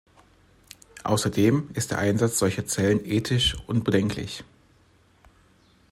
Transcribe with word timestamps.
Außerdem 1.03 1.69
ist 1.75 1.91
der 1.91 1.99
Einsatz 1.99 2.39
solcher 2.39 2.65
Zellen 2.65 3.05
ethisch 3.05 3.55
unbedenklich. 3.67 4.43